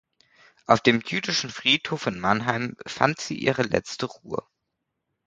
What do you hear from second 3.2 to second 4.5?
sie ihre letzte Ruhe.